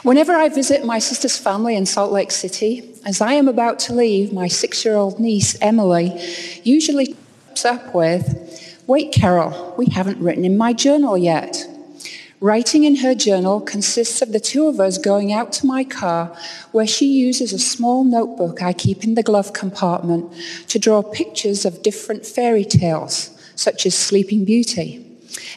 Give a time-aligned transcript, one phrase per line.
[0.03, 3.95] Whenever I visit my sister's family in Salt Lake City, as I am about to
[3.95, 6.21] leave, my six year old niece, Emily,
[6.65, 11.65] usually comes up with, Wait, Carol, we haven't written in my journal yet.
[12.41, 16.37] Writing in her journal consists of the two of us going out to my car,
[16.71, 20.33] where she uses a small notebook I keep in the glove compartment
[20.69, 25.05] to draw pictures of different fairy tales, such as Sleeping Beauty.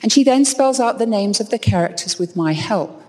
[0.02, 2.99] And she then spells out the names of the characters with my help.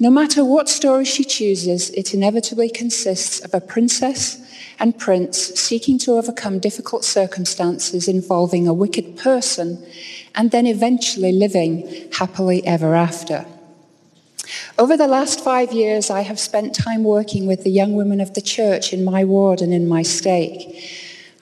[0.00, 4.44] No matter what story she chooses, it inevitably consists of a princess
[4.80, 9.84] and prince seeking to overcome difficult circumstances involving a wicked person
[10.38, 13.44] and then eventually living happily ever after.
[14.78, 18.34] Over the last five years, I have spent time working with the young women of
[18.34, 20.62] the church in my ward and in my stake.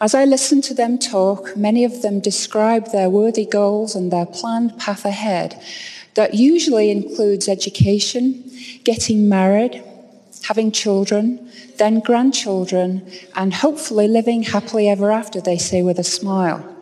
[0.00, 4.26] As I listened to them talk, many of them described their worthy goals and their
[4.26, 5.62] planned path ahead
[6.14, 8.50] that usually includes education,
[8.82, 9.82] getting married,
[10.44, 16.75] having children, then grandchildren, and hopefully living happily ever after, they say with a smile.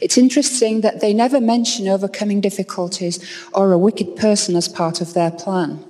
[0.00, 3.18] It's interesting that they never mention overcoming difficulties
[3.54, 5.84] or a wicked person as part of their plan.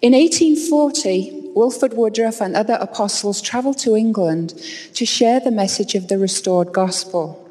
[0.00, 4.54] In 1840, Wilford Woodruff and other apostles traveled to England
[4.94, 7.44] to share the message of the restored gospel.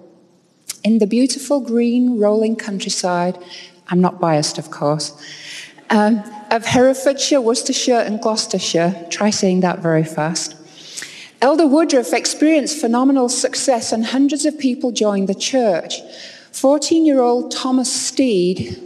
[0.83, 3.37] In the beautiful green rolling countryside,
[3.89, 5.11] I'm not biased, of course,
[5.89, 10.55] um, of Herefordshire, Worcestershire, and Gloucestershire, try saying that very fast,
[11.39, 16.01] Elder Woodruff experienced phenomenal success and hundreds of people joined the church.
[16.51, 18.81] 14 year old Thomas Steed,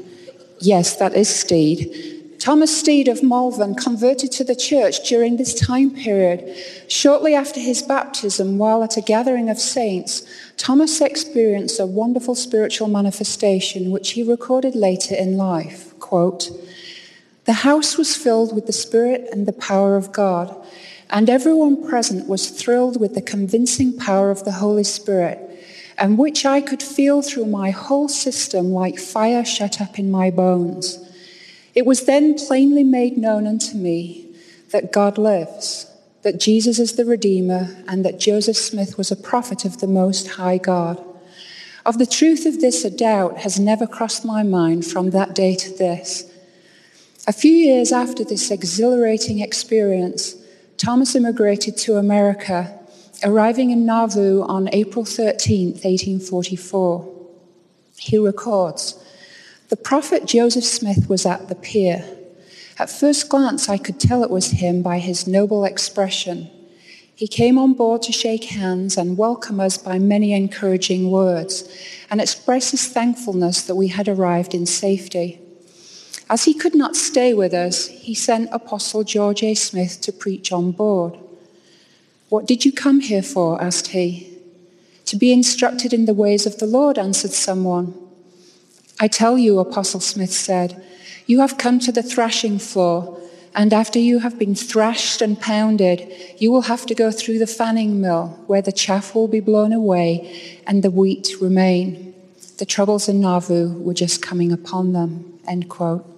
[0.59, 5.91] yes, that is Steed, Thomas Steed of Malvern converted to the church during this time
[5.91, 6.57] period.
[6.89, 10.23] Shortly after his baptism, while at a gathering of saints,
[10.57, 15.97] Thomas experienced a wonderful spiritual manifestation which he recorded later in life.
[15.99, 16.49] Quote,
[17.45, 20.55] the house was filled with the Spirit and the power of God
[21.11, 25.39] and everyone present was thrilled with the convincing power of the Holy Spirit,
[25.97, 30.31] and which I could feel through my whole system like fire shut up in my
[30.31, 30.97] bones.
[31.75, 34.33] It was then plainly made known unto me
[34.71, 35.85] that God lives,
[36.23, 40.29] that Jesus is the Redeemer, and that Joseph Smith was a prophet of the Most
[40.29, 41.03] High God.
[41.85, 45.55] Of the truth of this, a doubt has never crossed my mind from that day
[45.55, 46.31] to this.
[47.27, 50.35] A few years after this exhilarating experience,
[50.81, 52.75] Thomas immigrated to America,
[53.23, 57.27] arriving in Nauvoo on April 13, 1844.
[57.99, 58.95] He records
[59.69, 62.03] The prophet Joseph Smith was at the pier.
[62.79, 66.49] At first glance, I could tell it was him by his noble expression.
[67.13, 71.63] He came on board to shake hands and welcome us by many encouraging words
[72.09, 75.39] and express his thankfulness that we had arrived in safety.
[76.31, 79.53] As he could not stay with us, he sent Apostle George A.
[79.53, 81.17] Smith to preach on board.
[82.29, 83.61] What did you come here for?
[83.61, 84.37] asked he.
[85.07, 87.93] To be instructed in the ways of the Lord, answered someone.
[88.97, 90.81] I tell you, Apostle Smith said,
[91.25, 93.19] you have come to the thrashing floor,
[93.53, 97.45] and after you have been thrashed and pounded, you will have to go through the
[97.45, 102.13] fanning mill, where the chaff will be blown away and the wheat remain.
[102.57, 105.37] The troubles in Nauvoo were just coming upon them.
[105.45, 106.10] End quote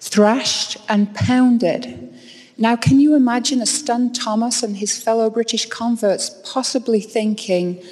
[0.00, 2.12] thrashed and pounded.
[2.56, 7.82] Now, can you imagine a stunned Thomas and his fellow British converts possibly thinking,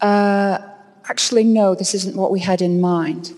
[0.00, 0.58] uh,
[1.08, 3.32] actually, no, this isn't what we had in mind?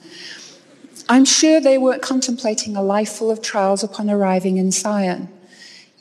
[1.08, 5.28] I'm sure they weren't contemplating a life full of trials upon arriving in Zion.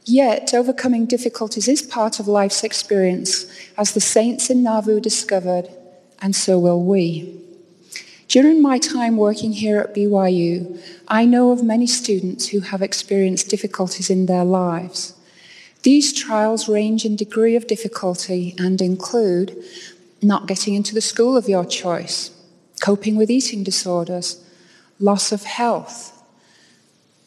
[0.05, 3.45] Yet, overcoming difficulties is part of life's experience,
[3.77, 5.69] as the saints in Nauvoo discovered,
[6.21, 7.42] and so will we.
[8.27, 13.49] During my time working here at BYU, I know of many students who have experienced
[13.49, 15.13] difficulties in their lives.
[15.83, 19.61] These trials range in degree of difficulty and include
[20.21, 22.31] not getting into the school of your choice,
[22.81, 24.41] coping with eating disorders,
[24.99, 26.23] loss of health.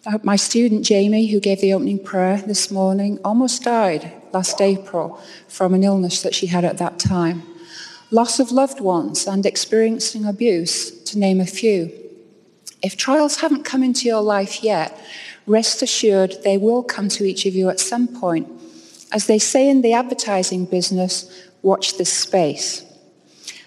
[0.07, 5.21] Uh, my student Jamie, who gave the opening prayer this morning, almost died last April
[5.49, 7.43] from an illness that she had at that time.
[8.11, 11.93] Loss of loved ones, and experiencing abuse, to name a few.
[12.83, 14.99] If trials haven't come into your life yet,
[15.47, 18.49] rest assured they will come to each of you at some point.
[19.13, 21.31] As they say in the advertising business,
[21.63, 22.85] watch this space.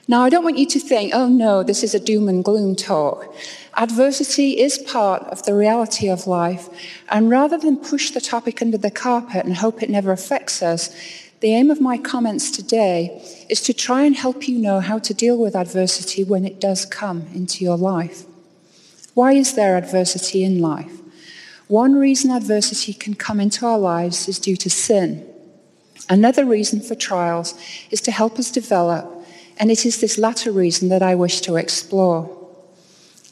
[0.07, 2.75] Now, I don't want you to think, oh no, this is a doom and gloom
[2.75, 3.35] talk.
[3.77, 6.67] Adversity is part of the reality of life,
[7.09, 10.89] and rather than push the topic under the carpet and hope it never affects us,
[11.41, 15.13] the aim of my comments today is to try and help you know how to
[15.13, 18.25] deal with adversity when it does come into your life.
[19.13, 20.99] Why is there adversity in life?
[21.67, 25.25] One reason adversity can come into our lives is due to sin.
[26.09, 27.53] Another reason for trials
[27.91, 29.05] is to help us develop,
[29.57, 32.35] and it is this latter reason that I wish to explore.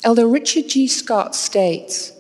[0.04, 0.88] Elder Richard G.
[0.88, 2.12] Scott states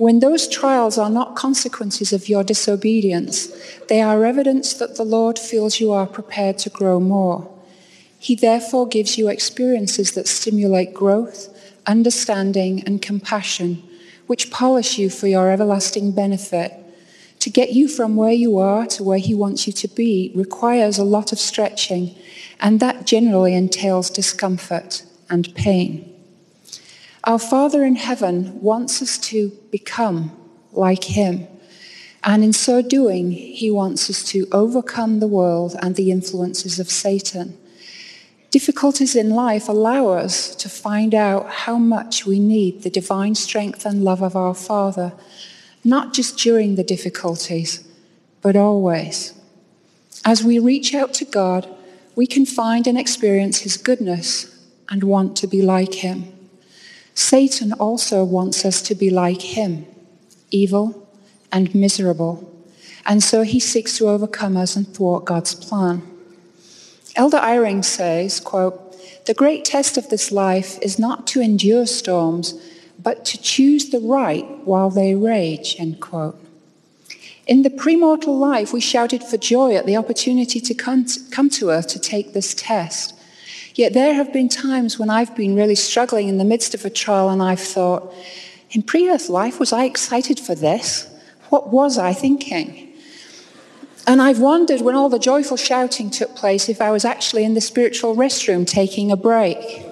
[0.00, 3.52] When those trials are not consequences of your disobedience,
[3.90, 7.46] they are evidence that the Lord feels you are prepared to grow more.
[8.18, 11.54] He therefore gives you experiences that stimulate growth,
[11.86, 13.82] understanding, and compassion,
[14.26, 16.72] which polish you for your everlasting benefit.
[17.40, 20.96] To get you from where you are to where He wants you to be requires
[20.96, 22.14] a lot of stretching,
[22.58, 26.09] and that generally entails discomfort and pain.
[27.24, 30.34] Our Father in heaven wants us to become
[30.72, 31.46] like Him.
[32.24, 36.90] And in so doing, He wants us to overcome the world and the influences of
[36.90, 37.58] Satan.
[38.50, 43.84] Difficulties in life allow us to find out how much we need the divine strength
[43.84, 45.12] and love of our Father,
[45.84, 47.86] not just during the difficulties,
[48.40, 49.34] but always.
[50.24, 51.68] As we reach out to God,
[52.16, 54.58] we can find and experience His goodness
[54.88, 56.39] and want to be like Him.
[57.20, 59.84] Satan also wants us to be like him,
[60.50, 61.06] evil
[61.52, 62.50] and miserable,
[63.04, 66.02] and so he seeks to overcome us and thwart God's plan.
[67.14, 68.96] Elder Eyring says, quote,
[69.26, 72.54] the great test of this life is not to endure storms,
[72.98, 76.40] but to choose the right while they rage, end quote.
[77.46, 81.04] In the premortal life, we shouted for joy at the opportunity to come
[81.50, 83.14] to earth to take this test.
[83.74, 86.90] Yet there have been times when I've been really struggling in the midst of a
[86.90, 88.12] trial and I've thought,
[88.70, 91.06] in pre earth life, was I excited for this?
[91.48, 92.92] What was I thinking?
[94.06, 97.54] And I've wondered when all the joyful shouting took place if I was actually in
[97.54, 99.56] the spiritual restroom taking a break.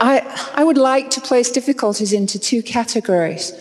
[0.00, 3.52] I, I would like to place difficulties into two categories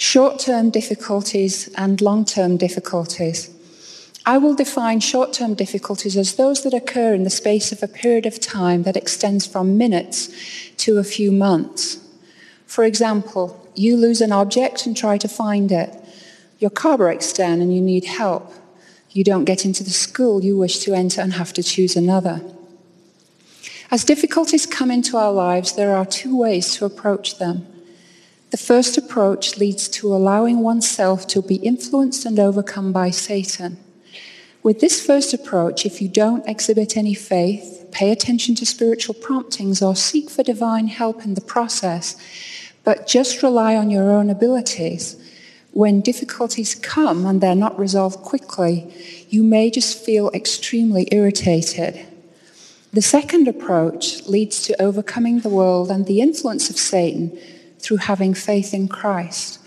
[0.00, 3.50] short term difficulties and long term difficulties.
[4.26, 7.88] I will define short term difficulties as those that occur in the space of a
[7.88, 10.28] period of time that extends from minutes
[10.78, 11.98] to a few months.
[12.66, 15.94] For example, you lose an object and try to find it.
[16.58, 18.52] Your car breaks down and you need help.
[19.10, 22.42] You don't get into the school you wish to enter and have to choose another.
[23.90, 27.66] As difficulties come into our lives, there are two ways to approach them.
[28.50, 33.78] The first approach leads to allowing oneself to be influenced and overcome by Satan.
[34.62, 39.80] With this first approach, if you don't exhibit any faith, pay attention to spiritual promptings,
[39.80, 42.14] or seek for divine help in the process,
[42.84, 45.16] but just rely on your own abilities,
[45.72, 48.92] when difficulties come and they're not resolved quickly,
[49.28, 52.06] you may just feel extremely irritated.
[52.92, 57.38] The second approach leads to overcoming the world and the influence of Satan
[57.78, 59.58] through having faith in Christ.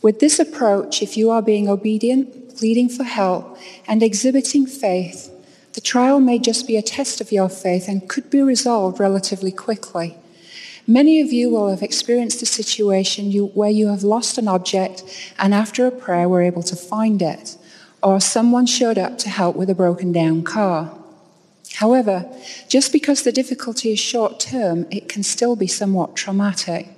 [0.00, 5.30] With this approach, if you are being obedient, pleading for help, and exhibiting faith,
[5.74, 9.50] the trial may just be a test of your faith and could be resolved relatively
[9.50, 10.16] quickly.
[10.86, 15.04] Many of you will have experienced a situation you, where you have lost an object
[15.38, 17.56] and after a prayer were able to find it,
[18.02, 20.98] or someone showed up to help with a broken down car.
[21.76, 22.28] However,
[22.68, 26.88] just because the difficulty is short term, it can still be somewhat traumatic.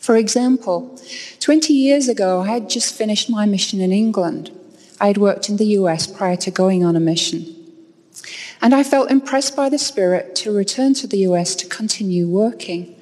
[0.00, 0.98] For example,
[1.40, 4.50] 20 years ago, I had just finished my mission in England.
[5.00, 7.46] I had worked in the US prior to going on a mission.
[8.62, 12.94] And I felt impressed by the Spirit to return to the US to continue working.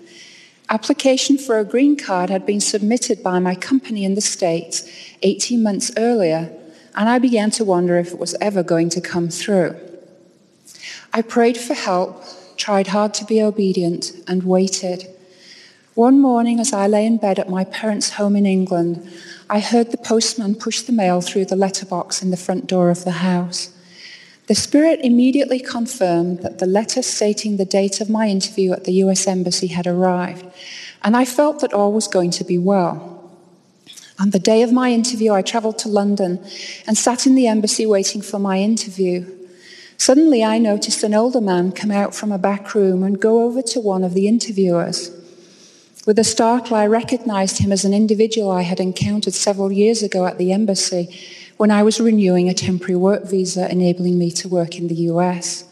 [0.68, 4.88] Application for a green card had been submitted by my company in the States
[5.22, 6.50] 18 months earlier,
[6.94, 9.76] and I began to wonder if it was ever going to come through.
[11.12, 12.24] I prayed for help,
[12.56, 15.06] tried hard to be obedient, and waited.
[15.94, 19.06] One morning, as I lay in bed at my parents' home in England,
[19.52, 23.04] I heard the postman push the mail through the letterbox in the front door of
[23.04, 23.68] the house.
[24.46, 28.94] The Spirit immediately confirmed that the letter stating the date of my interview at the
[29.04, 30.46] US Embassy had arrived,
[31.02, 33.30] and I felt that all was going to be well.
[34.18, 36.42] On the day of my interview, I traveled to London
[36.86, 39.30] and sat in the embassy waiting for my interview.
[39.98, 43.60] Suddenly, I noticed an older man come out from a back room and go over
[43.60, 45.10] to one of the interviewers.
[46.04, 50.26] With a startle, I recognized him as an individual I had encountered several years ago
[50.26, 51.16] at the embassy
[51.58, 55.62] when I was renewing a temporary work visa enabling me to work in the US.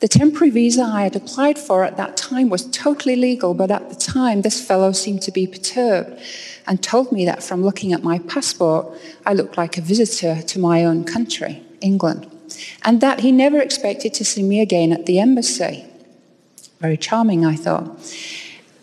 [0.00, 3.88] The temporary visa I had applied for at that time was totally legal, but at
[3.88, 6.20] the time, this fellow seemed to be perturbed
[6.66, 8.86] and told me that from looking at my passport,
[9.24, 12.30] I looked like a visitor to my own country, England,
[12.82, 15.86] and that he never expected to see me again at the embassy.
[16.80, 17.98] Very charming, I thought.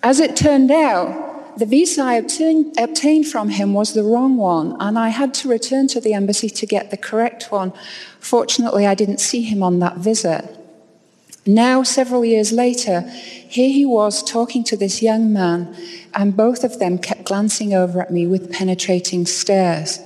[0.03, 4.98] As it turned out, the visa I obtained, from him was the wrong one, and
[4.98, 7.74] I had to return to the embassy to get the correct one.
[8.20, 10.58] Fortunately, I didn't see him on that visit.
[11.46, 15.75] Now, several years later, here he was talking to this young man,
[16.13, 20.00] and both of them kept glancing over at me with penetrating stares.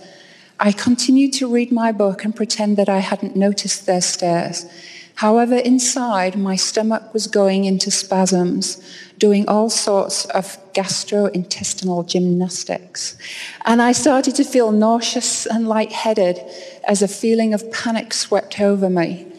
[0.60, 4.66] I continued to read my book and pretend that I hadn't noticed their stares.
[5.15, 8.81] However, inside, my stomach was going into spasms,
[9.17, 13.17] doing all sorts of gastrointestinal gymnastics.
[13.63, 16.41] And I started to feel nauseous and lightheaded
[16.86, 19.31] as a feeling of panic swept over me.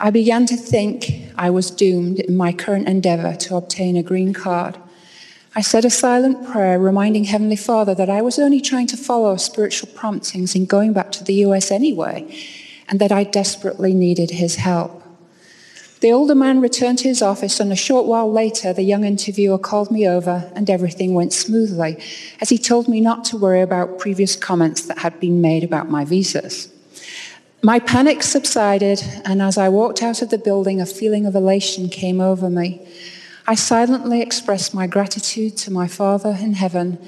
[0.00, 4.32] I began to think I was doomed in my current endeavor to obtain a green
[4.32, 4.76] card.
[5.54, 9.36] I said a silent prayer, reminding Heavenly Father that I was only trying to follow
[9.36, 12.36] spiritual promptings in going back to the US anyway,
[12.88, 14.99] and that I desperately needed His help.
[16.00, 19.58] The older man returned to his office, and a short while later, the young interviewer
[19.58, 22.02] called me over, and everything went smoothly,
[22.40, 25.90] as he told me not to worry about previous comments that had been made about
[25.90, 26.72] my visas.
[27.62, 31.90] My panic subsided, and as I walked out of the building, a feeling of elation
[31.90, 32.80] came over me.
[33.46, 36.98] I silently expressed my gratitude to my Father in heaven,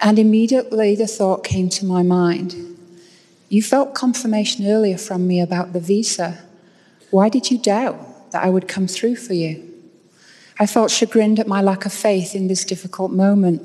[0.00, 2.56] and immediately the thought came to my mind
[3.48, 6.38] You felt confirmation earlier from me about the visa.
[7.10, 8.09] Why did you doubt?
[8.32, 9.66] That I would come through for you.
[10.58, 13.62] I felt chagrined at my lack of faith in this difficult moment.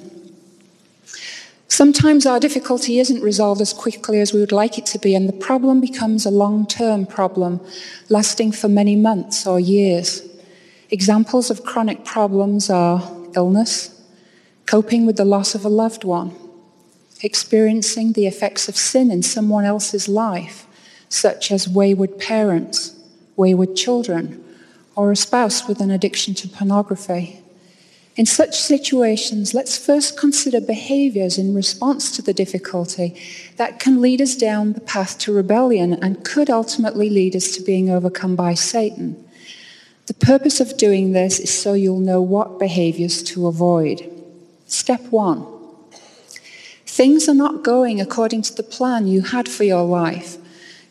[1.68, 5.28] Sometimes our difficulty isn't resolved as quickly as we would like it to be, and
[5.28, 7.60] the problem becomes a long term problem,
[8.08, 10.22] lasting for many months or years.
[10.90, 13.04] Examples of chronic problems are
[13.36, 14.02] illness,
[14.66, 16.34] coping with the loss of a loved one,
[17.22, 20.66] experiencing the effects of sin in someone else's life,
[21.10, 22.96] such as wayward parents,
[23.36, 24.45] wayward children,
[24.96, 27.42] or a spouse with an addiction to pornography.
[28.16, 33.20] In such situations, let's first consider behaviors in response to the difficulty
[33.58, 37.62] that can lead us down the path to rebellion and could ultimately lead us to
[37.62, 39.22] being overcome by Satan.
[40.06, 44.10] The purpose of doing this is so you'll know what behaviors to avoid.
[44.66, 45.46] Step one
[46.96, 50.38] things are not going according to the plan you had for your life.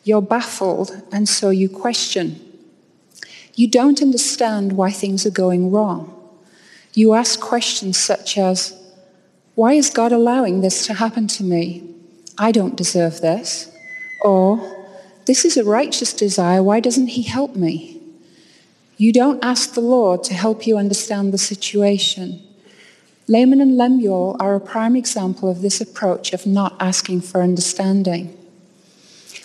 [0.02, 2.43] You're baffled, and so you question.
[3.54, 6.10] You don't understand why things are going wrong.
[6.92, 8.78] You ask questions such as,
[9.54, 11.88] Why is God allowing this to happen to me?
[12.36, 13.70] I don't deserve this.
[14.22, 14.58] Or,
[15.26, 16.62] This is a righteous desire.
[16.62, 18.00] Why doesn't He help me?
[18.96, 22.40] You don't ask the Lord to help you understand the situation.
[23.26, 28.36] Laman and Lemuel are a prime example of this approach of not asking for understanding.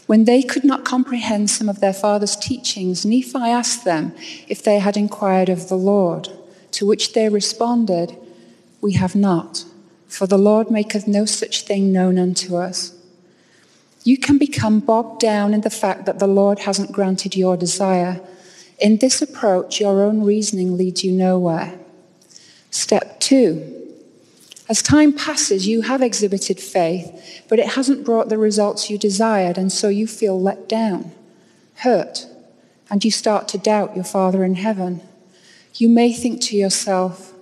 [0.10, 4.16] When they could not comprehend some of their father's teachings, Nephi asked them
[4.48, 6.30] if they had inquired of the Lord,
[6.72, 8.18] to which they responded,
[8.82, 9.66] We have not,
[10.08, 12.98] for the Lord maketh no such thing known unto us.
[14.04, 18.20] You can become bogged down in the fact that the Lord hasn't granted your desire.
[18.80, 21.78] In this approach, your own reasoning leads you nowhere.
[22.72, 23.89] Step two
[24.70, 29.58] as time passes, you have exhibited faith, but it hasn't brought the results you desired,
[29.58, 31.12] and so you feel let down,
[31.78, 32.28] hurt,
[32.92, 35.02] and you start to doubt your Father in heaven.
[35.74, 37.34] You may think to yourself,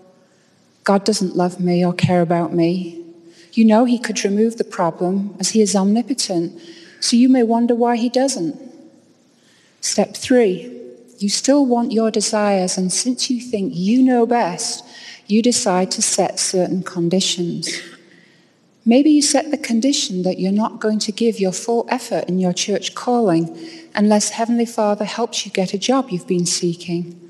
[0.85, 3.03] God doesn't love me or care about me.
[3.51, 6.61] You know He could remove the problem as He is omnipotent,
[7.01, 8.57] so you may wonder why He doesn't.
[9.81, 10.73] Step three,
[11.17, 14.85] you still want your desires, and since you think you know best,
[15.27, 17.69] you decide to set certain conditions.
[18.85, 22.39] Maybe you set the condition that you're not going to give your full effort in
[22.39, 23.57] your church calling
[23.93, 27.29] unless Heavenly Father helps you get a job you've been seeking.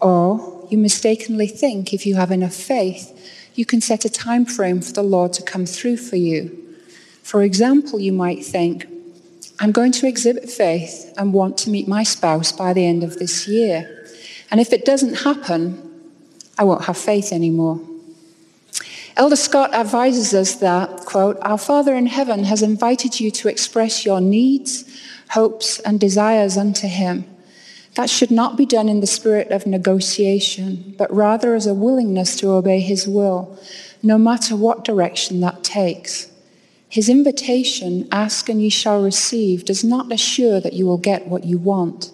[0.00, 3.10] Or you mistakenly think if you have enough faith,
[3.54, 6.58] you can set a time frame for the Lord to come through for you.
[7.22, 8.86] For example, you might think,
[9.60, 13.18] I'm going to exhibit faith and want to meet my spouse by the end of
[13.18, 14.06] this year.
[14.50, 15.83] And if it doesn't happen,
[16.58, 17.80] I won't have faith anymore.
[19.16, 24.04] Elder Scott advises us that, quote, Our Father in heaven has invited you to express
[24.04, 24.84] your needs,
[25.30, 27.24] hopes, and desires unto Him.
[27.94, 32.36] That should not be done in the spirit of negotiation, but rather as a willingness
[32.36, 33.56] to obey His will,
[34.02, 36.28] no matter what direction that takes.
[36.88, 41.44] His invitation, ask and ye shall receive, does not assure that you will get what
[41.44, 42.10] you want.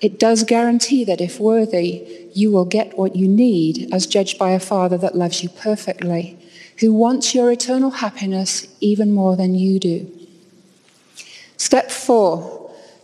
[0.00, 4.50] It does guarantee that if worthy, you will get what you need, as judged by
[4.52, 6.38] a Father that loves you perfectly,
[6.78, 10.08] who wants your eternal happiness even more than you do.
[11.56, 12.54] Step four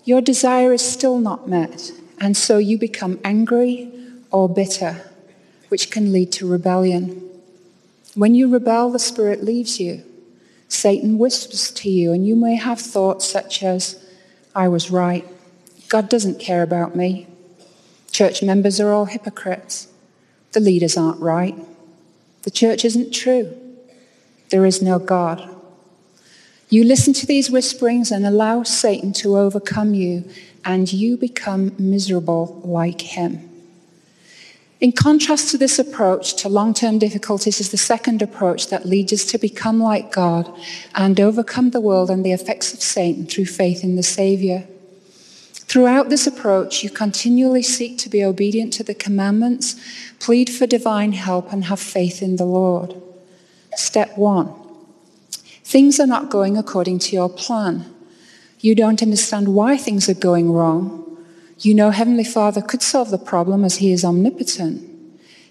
[0.04, 3.90] your desire is still not met, and so you become angry
[4.30, 5.10] or bitter,
[5.68, 7.22] which can lead to rebellion.
[8.14, 10.04] When you rebel, the Spirit leaves you.
[10.68, 14.04] Satan whispers to you, and you may have thoughts such as,
[14.54, 15.24] I was right.
[15.88, 17.26] God doesn't care about me.
[18.14, 19.88] Church members are all hypocrites.
[20.52, 21.56] The leaders aren't right.
[22.42, 23.52] The church isn't true.
[24.50, 25.42] There is no God.
[26.68, 30.30] You listen to these whisperings and allow Satan to overcome you,
[30.64, 33.50] and you become miserable like him.
[34.80, 39.12] In contrast to this approach to long term difficulties is the second approach that leads
[39.12, 40.56] us to become like God
[40.94, 44.68] and overcome the world and the effects of Satan through faith in the Savior.
[45.74, 49.74] Throughout this approach, you continually seek to be obedient to the commandments,
[50.20, 52.94] plead for divine help, and have faith in the Lord.
[53.74, 54.54] Step one
[55.64, 57.92] things are not going according to your plan.
[58.60, 61.18] You don't understand why things are going wrong.
[61.58, 64.88] You know Heavenly Father could solve the problem as He is omnipotent.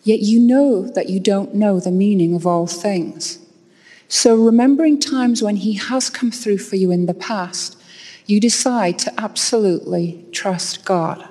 [0.04, 3.40] Yet you know that you don't know the meaning of all things.
[4.08, 7.78] So, remembering times when He has come through for you in the past,
[8.26, 11.28] you decide to absolutely trust God.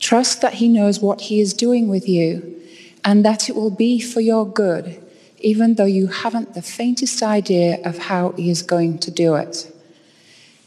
[0.00, 2.60] Trust that He knows what He is doing with you
[3.04, 5.00] and that it will be for your good,
[5.38, 9.70] even though you haven't the faintest idea of how He is going to do it.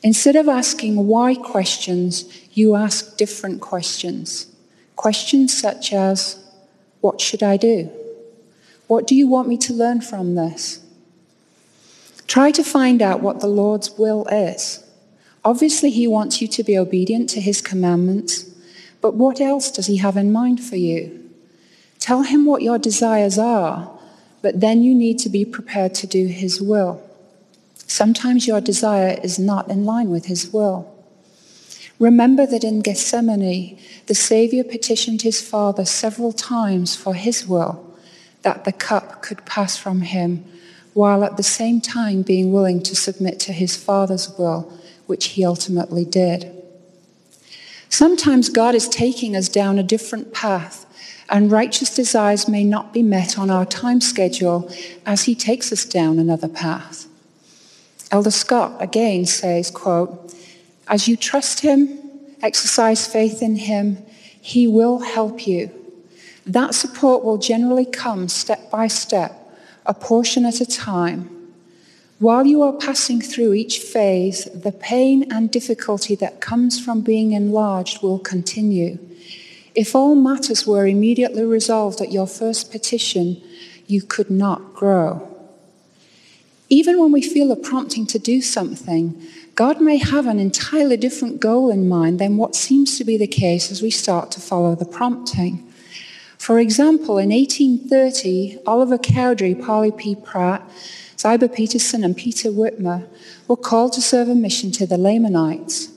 [0.03, 4.47] Instead of asking why questions, you ask different questions.
[4.95, 6.43] Questions such as,
[7.01, 7.89] What should I do?
[8.87, 10.79] What do you want me to learn from this?
[12.27, 14.83] Try to find out what the Lord's will is.
[15.47, 18.43] Obviously, He wants you to be obedient to His commandments,
[18.99, 21.31] but what else does He have in mind for you?
[21.99, 23.97] Tell Him what your desires are,
[24.41, 27.01] but then you need to be prepared to do His will.
[27.75, 30.93] Sometimes your desire is not in line with His will.
[31.97, 37.97] Remember that in Gethsemane, the Savior petitioned his Father several times for his will,
[38.41, 40.43] that the cup could pass from him,
[40.93, 45.43] while at the same time being willing to submit to his Father's will, which he
[45.43, 46.53] ultimately did.
[47.89, 50.85] Sometimes God is taking us down a different path,
[51.29, 54.71] and righteous desires may not be met on our time schedule
[55.05, 57.07] as he takes us down another path.
[58.11, 60.33] Elder Scott again says, quote,
[60.87, 61.99] as you trust him,
[62.41, 63.97] exercise faith in him,
[64.39, 65.71] he will help you.
[66.45, 69.33] That support will generally come step by step,
[69.85, 71.36] a portion at a time.
[72.19, 77.33] While you are passing through each phase, the pain and difficulty that comes from being
[77.33, 78.97] enlarged will continue.
[79.75, 83.39] If all matters were immediately resolved at your first petition,
[83.85, 85.31] you could not grow.
[86.69, 89.21] Even when we feel a prompting to do something,
[89.53, 93.27] God may have an entirely different goal in mind than what seems to be the
[93.27, 95.71] case as we start to follow the prompting.
[96.39, 100.15] For example, in 1830, Oliver Cowdery, Parley P.
[100.15, 100.67] Pratt,
[101.19, 103.07] Ziba Peterson, and Peter Whitmer
[103.47, 105.89] were called to serve a mission to the Lamanites.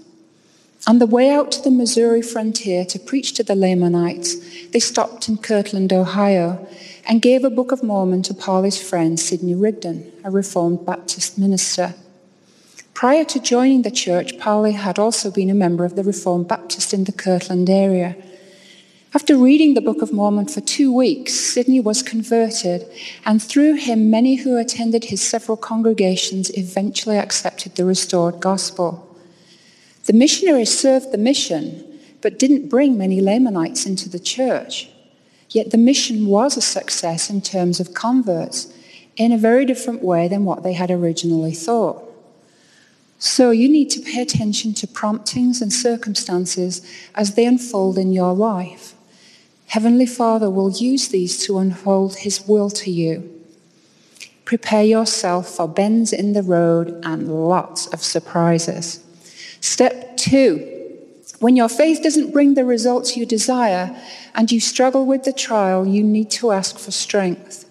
[0.86, 4.36] On the way out to the Missouri frontier to preach to the Lamanites,
[4.68, 6.66] they stopped in Kirtland, Ohio,
[7.06, 11.94] and gave a Book of Mormon to Parley's friend Sidney Rigdon, a Reformed Baptist minister.
[12.94, 16.94] Prior to joining the church, Parley had also been a member of the Reformed Baptist
[16.94, 18.16] in the Kirtland area.
[19.12, 22.86] After reading the Book of Mormon for two weeks, Sidney was converted,
[23.26, 29.12] and through him, many who attended his several congregations eventually accepted the restored gospel.
[30.04, 34.88] The missionaries served the mission, but didn't bring many Lamanites into the church.
[35.48, 38.72] Yet the mission was a success in terms of converts
[39.16, 42.00] in a very different way than what they had originally thought.
[43.18, 48.34] So you need to pay attention to promptings and circumstances as they unfold in your
[48.34, 48.94] life.
[49.70, 53.40] Heavenly Father will use these to unfold His will to you.
[54.44, 58.98] Prepare yourself for bends in the road and lots of surprises.
[59.60, 60.66] Step two
[61.38, 63.96] when your faith doesn't bring the results you desire
[64.34, 67.70] and you struggle with the trial, you need to ask for strength.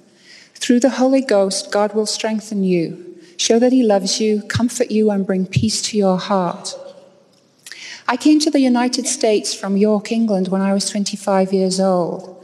[0.55, 5.11] Through the Holy Ghost, God will strengthen you, show that He loves you, comfort you,
[5.11, 6.73] and bring peace to your heart.
[8.11, 12.43] I came to the United States from York, England when I was 25 years old.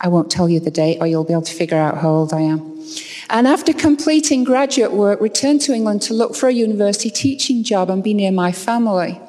[0.00, 2.32] I won't tell you the date or you'll be able to figure out how old
[2.32, 2.80] I am.
[3.28, 7.90] And after completing graduate work, returned to England to look for a university teaching job
[7.90, 9.20] and be near my family.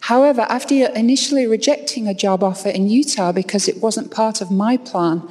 [0.00, 4.76] However, after initially rejecting a job offer in Utah because it wasn't part of my
[4.76, 5.22] plan,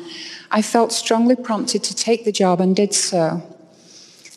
[0.52, 3.44] I felt strongly prompted to take the job and did so.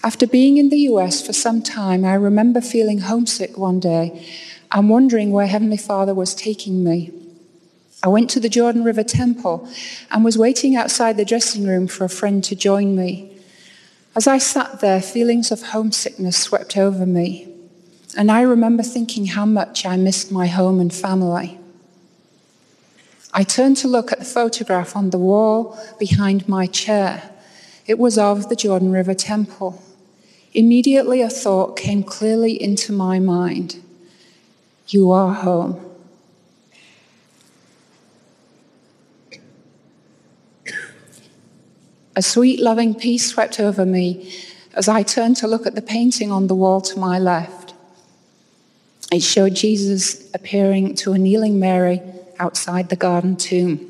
[0.02, 4.24] After being in the US for some time, I remember feeling homesick one day
[4.72, 7.12] and wondering where Heavenly Father was taking me.
[8.02, 9.68] I went to the Jordan River Temple
[10.10, 13.36] and was waiting outside the dressing room for a friend to join me.
[14.14, 17.48] As I sat there, feelings of homesickness swept over me,
[18.16, 21.58] and I remember thinking how much I missed my home and family.
[23.34, 27.30] I turned to look at the photograph on the wall behind my chair.
[27.86, 29.82] It was of the Jordan River Temple.
[30.54, 33.82] Immediately, a thought came clearly into my mind
[34.88, 35.84] You are home.
[42.16, 44.34] A sweet, loving peace swept over me
[44.74, 47.74] as I turned to look at the painting on the wall to my left.
[49.12, 52.02] It showed Jesus appearing to a kneeling Mary
[52.38, 53.88] outside the garden tomb.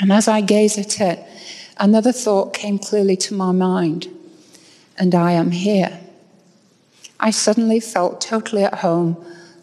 [0.00, 1.24] And as I gazed at it,
[1.78, 4.08] another thought came clearly to my mind
[4.98, 6.00] and I am here.
[7.20, 9.16] I suddenly felt totally at home,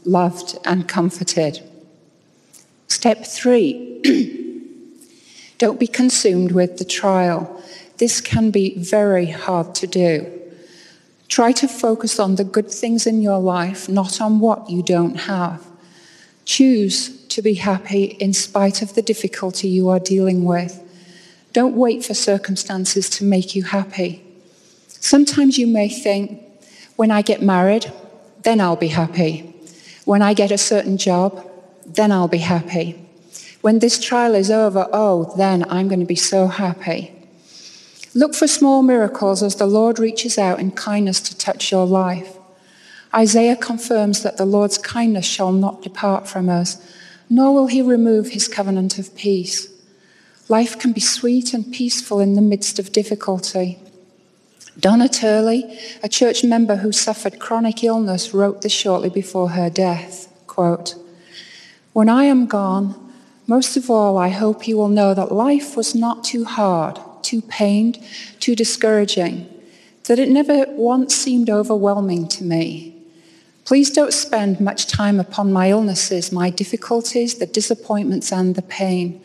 [0.06, 1.62] loved, and comforted.
[2.88, 4.02] Step three
[5.58, 7.64] don't be consumed with the trial.
[7.98, 10.32] This can be very hard to do.
[11.28, 15.16] Try to focus on the good things in your life, not on what you don't
[15.16, 15.66] have.
[16.46, 20.82] Choose to be happy in spite of the difficulty you are dealing with.
[21.54, 24.22] Don't wait for circumstances to make you happy.
[24.88, 26.42] Sometimes you may think,
[26.96, 27.92] when I get married,
[28.44, 29.55] then I'll be happy.
[30.06, 31.46] When I get a certain job,
[31.86, 33.06] then I'll be happy.
[33.62, 37.12] When this trial is over, oh, then I'm going to be so happy.
[38.14, 42.38] Look for small miracles as the Lord reaches out in kindness to touch your life.
[43.14, 46.80] Isaiah confirms that the Lord's kindness shall not depart from us,
[47.30, 49.68] nor will he remove his covenant of peace.
[50.48, 53.80] Life can be sweet and peaceful in the midst of difficulty.
[54.80, 60.32] Donna Turley, a church member who suffered chronic illness, wrote this shortly before her death.
[60.48, 60.96] Quote,
[61.94, 62.94] when I am gone,
[63.48, 67.42] most of all, I hope you will know that life was not too hard too
[67.42, 68.00] pained,
[68.40, 69.50] too discouraging,
[70.06, 72.94] that it never once seemed overwhelming to me.
[73.66, 79.20] Please don't spend much time upon my illnesses, my difficulties, the disappointments, and the pain.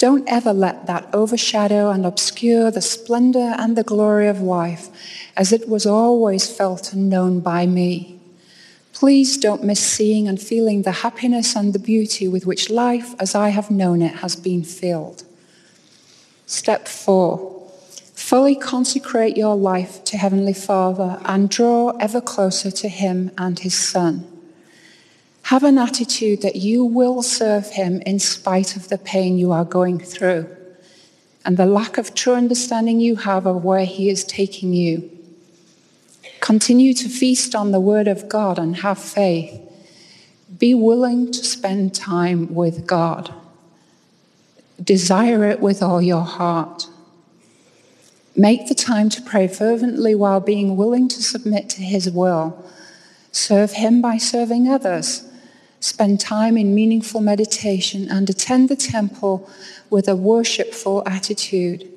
[0.00, 4.88] Don't ever let that overshadow and obscure the splendor and the glory of life
[5.36, 8.18] as it was always felt and known by me.
[8.94, 13.34] Please don't miss seeing and feeling the happiness and the beauty with which life, as
[13.34, 15.22] I have known it, has been filled.
[16.46, 17.70] Step four,
[18.14, 23.78] fully consecrate your life to Heavenly Father and draw ever closer to Him and His
[23.78, 24.29] Son.
[25.50, 29.64] Have an attitude that you will serve Him in spite of the pain you are
[29.64, 30.48] going through
[31.44, 35.10] and the lack of true understanding you have of where He is taking you.
[36.38, 39.60] Continue to feast on the Word of God and have faith.
[40.56, 43.34] Be willing to spend time with God.
[44.80, 46.86] Desire it with all your heart.
[48.36, 52.64] Make the time to pray fervently while being willing to submit to His will.
[53.32, 55.26] Serve Him by serving others.
[55.80, 59.48] Spend time in meaningful meditation and attend the temple
[59.88, 61.90] with a worshipful attitude.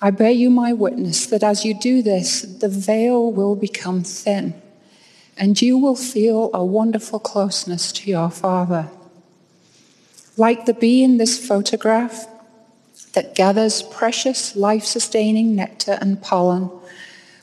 [0.00, 4.54] I bear you my witness that as you do this, the veil will become thin
[5.36, 8.88] and you will feel a wonderful closeness to your Father.
[10.36, 12.26] Like the bee in this photograph
[13.14, 16.70] that gathers precious life sustaining nectar and pollen,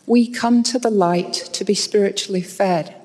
[0.06, 3.01] we come to the light to be spiritually fed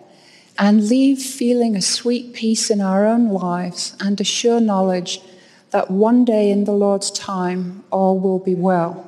[0.59, 5.21] and leave feeling a sweet peace in our own lives and a sure knowledge
[5.71, 9.03] that one day in the Lord's time all will be well.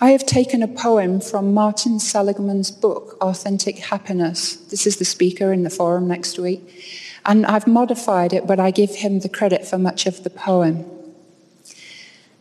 [0.00, 4.54] I have taken a poem from Martin Seligman's book, Authentic Happiness.
[4.54, 6.84] This is the speaker in the forum next week.
[7.26, 10.84] And I've modified it, but I give him the credit for much of the poem.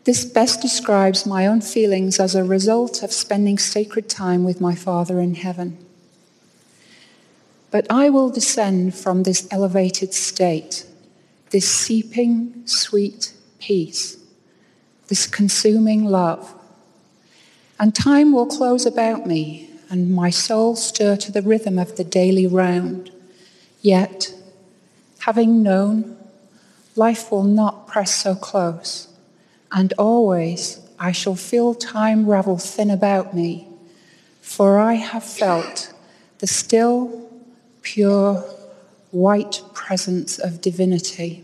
[0.03, 4.75] This best describes my own feelings as a result of spending sacred time with my
[4.75, 5.86] Father in heaven.
[7.77, 10.83] But I will descend from this elevated state,
[11.51, 14.17] this seeping, sweet peace,
[15.09, 16.55] this consuming love.
[17.79, 22.03] And time will close about me, and my soul stir to the rhythm of the
[22.03, 23.11] daily round.
[23.79, 24.33] Yet,
[25.19, 26.17] having known
[26.95, 29.07] life will not press so close,
[29.71, 33.67] and always I shall feel time ravel thin about me,
[34.41, 35.93] for I have felt
[36.39, 37.26] the still,
[37.93, 38.43] pure,
[39.11, 41.41] white presence of divinity.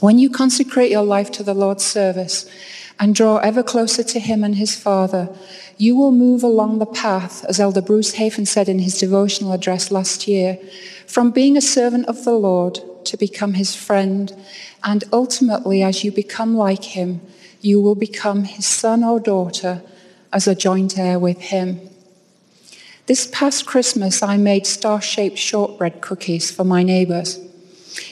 [0.00, 2.48] When you consecrate your life to the Lord's service
[2.98, 5.28] and draw ever closer to Him and His Father,
[5.76, 9.92] you will move along the path, as Elder Bruce Hafen said in his devotional address
[9.92, 10.58] last year,
[11.06, 14.32] from being a servant of the Lord to become His friend,
[14.82, 17.20] and ultimately, as you become like Him,
[17.60, 19.82] you will become His son or daughter
[20.32, 21.91] as a joint heir with Him.
[23.06, 27.40] This past Christmas, I made star shaped shortbread cookies for my neighbors.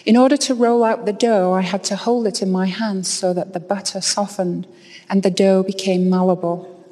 [0.05, 3.09] In order to roll out the dough, I had to hold it in my hands
[3.09, 4.67] so that the butter softened
[5.09, 6.85] and the dough became malleable.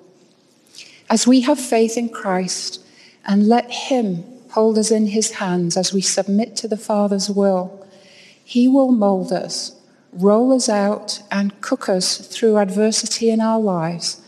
[1.11, 2.80] As we have faith in Christ
[3.26, 7.84] and let Him hold us in His hands as we submit to the Father's will,
[8.44, 9.74] He will mold us,
[10.12, 14.22] roll us out, and cook us through adversity in our lives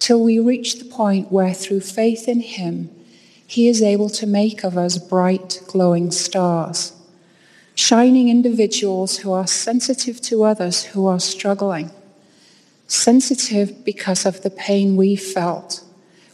[0.00, 2.90] till we reach the point where, through faith in Him,
[3.52, 6.92] He is able to make of us bright, glowing stars
[7.74, 11.90] shining individuals who are sensitive to others who are struggling.
[12.86, 15.82] Sensitive because of the pain we felt,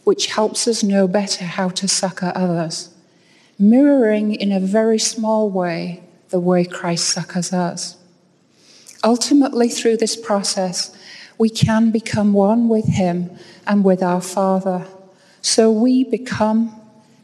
[0.03, 2.93] which helps us know better how to succor others.
[3.57, 7.97] Mirroring in a very small way the way Christ succors us.
[9.03, 10.95] Ultimately, through this process,
[11.37, 13.31] we can become one with Him
[13.65, 14.85] and with our Father.
[15.41, 16.78] So we become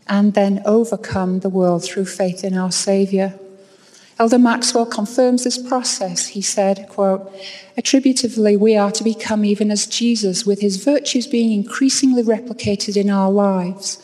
[0.07, 3.37] and then overcome the world through faith in our Savior.
[4.17, 6.27] Elder Maxwell confirms this process.
[6.27, 7.33] He said, quote,
[7.75, 13.09] Attributively, we are to become even as Jesus, with his virtues being increasingly replicated in
[13.09, 14.01] our lives.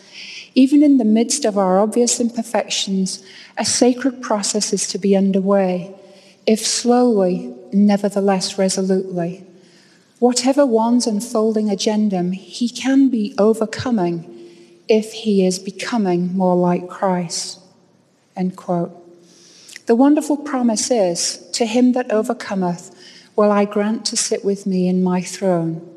[0.54, 3.24] Even in the midst of our obvious imperfections,
[3.58, 5.96] a sacred process is to be underway,
[6.46, 9.46] if slowly, nevertheless resolutely.
[10.20, 14.31] Whatever one's unfolding agenda, he can be overcoming
[14.88, 17.60] if he is becoming more like Christ.
[18.36, 18.98] End quote.
[19.88, 22.96] The wonderful promise is To him that overcometh,
[23.36, 25.88] will I grant to sit with me in my throne,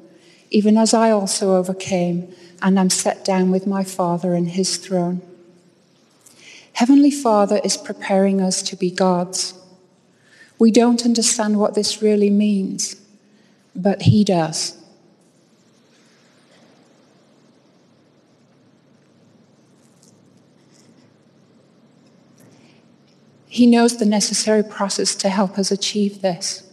[0.50, 5.20] even as I also overcame and am set down with my Father in his throne.
[6.74, 9.54] Heavenly Father is preparing us to be gods.
[10.58, 12.96] We don't understand what this really means,
[13.76, 14.76] but he does.
[23.54, 26.64] He knows the necessary process to help us achieve this.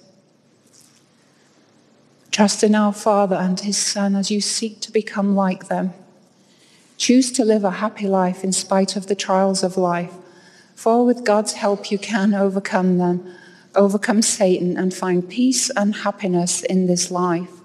[2.31, 5.93] Trust in our Father and His Son as you seek to become like them.
[6.97, 10.11] Choose to live a happy life in spite of the trials of life,
[10.73, 13.31] for with God's help you can overcome them,
[13.75, 17.59] overcome Satan, and find peace and happiness in this life.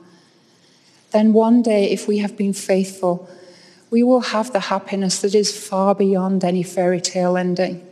[1.12, 3.30] Then one day, if we have been faithful,
[3.88, 7.85] we will have the happiness that is far beyond any fairy tale ending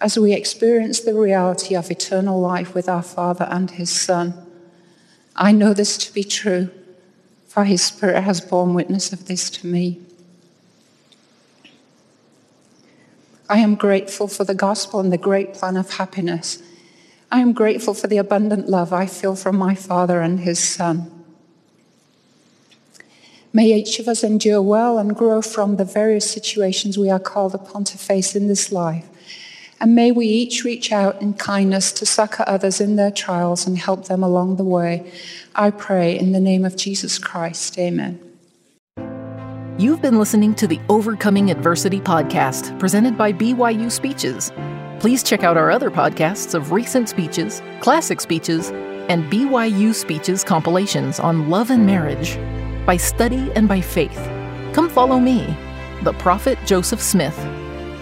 [0.00, 4.34] as we experience the reality of eternal life with our Father and His Son.
[5.36, 6.70] I know this to be true,
[7.46, 10.00] for His Spirit has borne witness of this to me.
[13.48, 16.62] I am grateful for the gospel and the great plan of happiness.
[17.30, 21.10] I am grateful for the abundant love I feel from my Father and His Son.
[23.52, 27.54] May each of us endure well and grow from the various situations we are called
[27.54, 29.09] upon to face in this life
[29.80, 33.78] and may we each reach out in kindness to succor others in their trials and
[33.78, 35.10] help them along the way.
[35.54, 37.78] I pray in the name of Jesus Christ.
[37.78, 38.20] Amen.
[39.78, 44.52] You've been listening to the Overcoming Adversity podcast presented by BYU Speeches.
[44.98, 48.70] Please check out our other podcasts of recent speeches, classic speeches,
[49.08, 52.36] and BYU Speeches compilations on love and marriage,
[52.84, 54.18] by study and by faith.
[54.74, 55.56] Come follow me,
[56.02, 57.38] the prophet Joseph Smith